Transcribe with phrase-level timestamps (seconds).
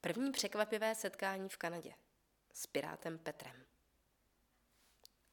[0.00, 1.94] První překvapivé setkání v Kanadě
[2.52, 3.64] s pirátem Petrem.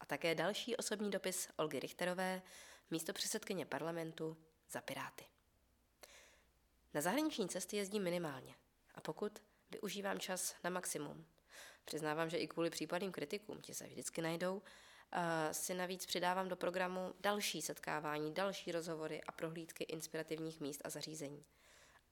[0.00, 2.42] A také další osobní dopis Olgy Richterové,
[2.90, 4.36] místo předsedkyně parlamentu
[4.70, 5.24] za Piráty.
[6.94, 8.54] Na zahraniční cesty jezdím minimálně
[8.94, 11.26] a pokud využívám čas na maximum.
[11.84, 14.62] Přiznávám, že i kvůli případným kritikům, ti se vždycky najdou,
[15.52, 21.44] si navíc přidávám do programu další setkávání, další rozhovory a prohlídky inspirativních míst a zařízení.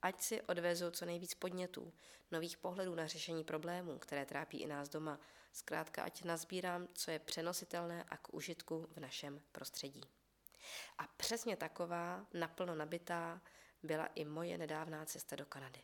[0.03, 1.93] Ať si odvezu co nejvíc podnětů,
[2.31, 5.21] nových pohledů na řešení problémů, které trápí i nás doma.
[5.53, 10.03] Zkrátka, ať nazbírám, co je přenositelné a k užitku v našem prostředí.
[10.99, 13.43] A přesně taková, naplno nabitá,
[13.83, 15.83] byla i moje nedávná cesta do Kanady.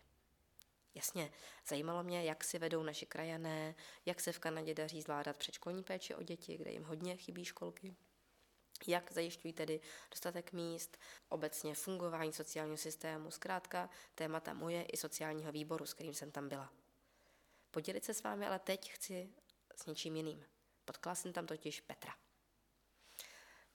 [0.94, 1.32] Jasně,
[1.68, 3.74] zajímalo mě, jak si vedou naši krajané,
[4.06, 7.96] jak se v Kanadě daří zvládat předškolní péči o děti, kde jim hodně chybí školky,
[8.86, 9.80] jak zajišťují tedy
[10.10, 10.98] dostatek míst,
[11.28, 16.72] obecně fungování sociálního systému, zkrátka témata moje i sociálního výboru, s kterým jsem tam byla.
[17.70, 19.30] Podělit se s vámi ale teď chci
[19.76, 20.44] s něčím jiným.
[20.84, 22.14] Potkala jsem tam totiž Petra.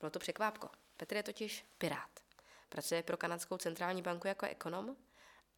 [0.00, 0.68] Bylo to překvápko.
[0.96, 2.20] Petr je totiž pirát.
[2.68, 4.96] Pracuje pro kanadskou centrální banku jako ekonom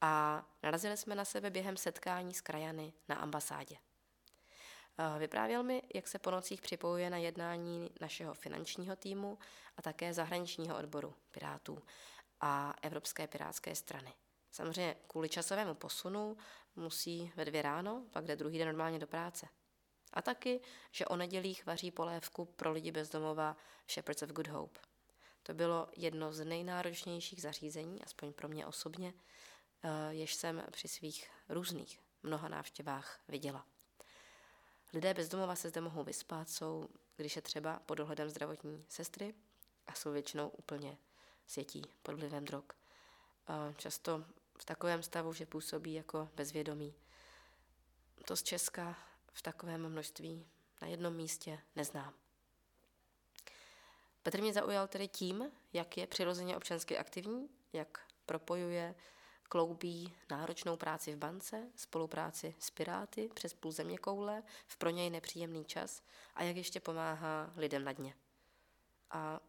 [0.01, 3.77] a narazili jsme na sebe během setkání s krajany na ambasádě.
[4.99, 9.39] Eh, vyprávěl mi, jak se po nocích připojuje na jednání našeho finančního týmu
[9.77, 11.83] a také zahraničního odboru Pirátů
[12.41, 14.13] a Evropské pirátské strany.
[14.51, 16.37] Samozřejmě kvůli časovému posunu
[16.77, 19.49] musí ve dvě ráno, pak jde druhý den normálně do práce.
[20.13, 20.61] A taky,
[20.93, 23.57] že o nedělích vaří polévku pro lidi bezdomova
[23.87, 24.81] v Shepherds of Good Hope.
[25.43, 29.15] To bylo jedno z nejnáročnějších zařízení, aspoň pro mě osobně,
[29.83, 33.67] eh, jež jsem při svých různých mnoha návštěvách viděla.
[34.95, 39.35] Lidé bezdomova se zde mohou vyspat, jsou, když je třeba, pod dohledem zdravotní sestry
[39.87, 40.99] a jsou většinou úplně
[41.47, 42.65] světí pod vlivem drog.
[43.77, 44.25] Často
[44.59, 46.95] v takovém stavu, že působí jako bezvědomí.
[48.25, 48.99] To z Česka
[49.33, 50.47] v takovém množství
[50.83, 52.15] na jednom místě neznám.
[54.23, 58.95] Petr mě zaujal tedy tím, jak je přirozeně občansky aktivní, jak propojuje
[59.49, 65.11] kloubí náročnou práci v bance, spolupráci s Piráty přes půl země koule, v pro něj
[65.11, 66.03] nepříjemný čas
[66.35, 68.15] a jak ještě pomáhá lidem na dně.
[69.11, 69.41] A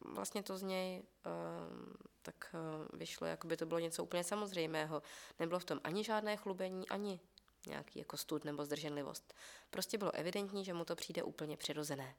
[0.00, 5.02] vlastně to z něj uh, tak uh, vyšlo, jako by to bylo něco úplně samozřejmého.
[5.38, 7.20] Nebylo v tom ani žádné chlubení, ani
[7.66, 9.34] nějaký jako stud nebo zdrženlivost.
[9.70, 12.14] Prostě bylo evidentní, že mu to přijde úplně přirozené.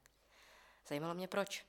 [0.88, 1.66] Zajímalo mě proč.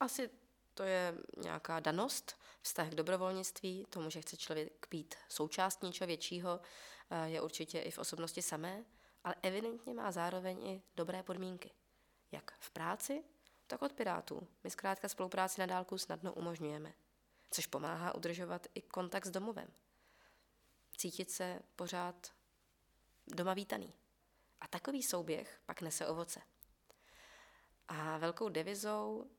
[0.00, 0.30] Asi
[0.76, 6.60] to je nějaká danost, vztah k dobrovolnictví, tomu, že chce člověk být součástí něčeho většího,
[7.10, 8.84] eh, je určitě i v osobnosti samé,
[9.24, 11.70] ale evidentně má zároveň i dobré podmínky.
[12.32, 13.24] Jak v práci,
[13.66, 14.48] tak od Pirátů.
[14.64, 16.92] My zkrátka spolupráci na dálku snadno umožňujeme,
[17.50, 19.68] což pomáhá udržovat i kontakt s domovem.
[20.96, 22.32] Cítit se pořád
[23.26, 23.94] doma vítaný.
[24.60, 26.40] A takový souběh pak nese ovoce.
[27.88, 29.30] A velkou devizou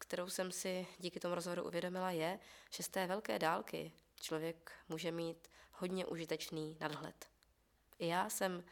[0.00, 2.38] kterou jsem si díky tomu rozhovoru uvědomila, je,
[2.70, 7.28] že z té velké dálky člověk může mít hodně užitečný nadhled.
[7.98, 8.64] I já jsem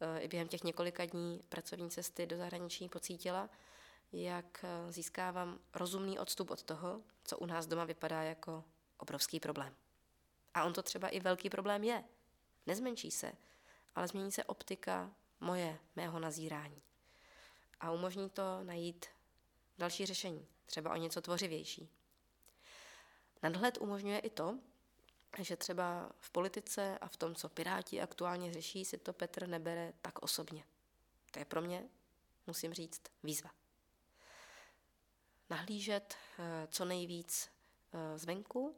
[0.00, 3.50] eh, i během těch několika dní pracovní cesty do zahraničí pocítila,
[4.12, 8.64] jak eh, získávám rozumný odstup od toho, co u nás doma vypadá jako
[8.98, 9.74] obrovský problém.
[10.54, 12.04] A on to třeba i velký problém je.
[12.66, 13.32] Nezmenší se,
[13.94, 15.10] ale změní se optika
[15.40, 16.82] moje, mého nazírání.
[17.80, 19.06] A umožní to najít
[19.78, 21.88] další řešení, třeba o něco tvořivější.
[23.42, 24.58] Nadhled umožňuje i to,
[25.38, 29.92] že třeba v politice a v tom, co Piráti aktuálně řeší, si to Petr nebere
[30.02, 30.64] tak osobně.
[31.30, 31.88] To je pro mě,
[32.46, 33.50] musím říct, výzva.
[35.50, 37.50] Nahlížet eh, co nejvíc
[37.92, 38.76] eh, zvenku,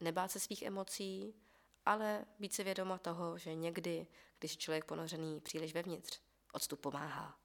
[0.00, 1.34] nebát se svých emocí,
[1.86, 4.06] ale být si vědoma toho, že někdy,
[4.38, 6.20] když je člověk ponořený příliš vevnitř,
[6.52, 7.38] odstup pomáhá.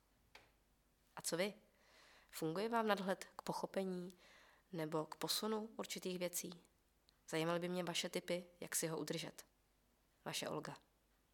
[1.16, 1.54] A co vy?
[2.30, 4.14] Funguje vám nadhled k pochopení
[4.74, 6.64] nebo k posunu určitých věcí?
[7.30, 9.46] Zajímaly by mě vaše typy, jak si ho udržet.
[10.26, 10.87] Vaše Olga.